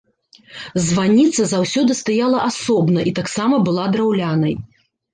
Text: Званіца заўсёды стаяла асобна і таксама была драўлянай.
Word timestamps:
Званіца 0.85 1.43
заўсёды 1.53 1.99
стаяла 2.01 2.39
асобна 2.49 2.99
і 3.11 3.17
таксама 3.23 3.55
была 3.71 3.89
драўлянай. 3.97 4.61